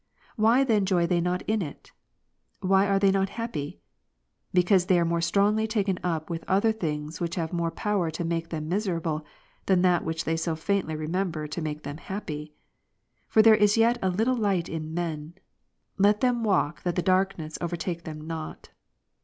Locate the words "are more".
4.99-5.21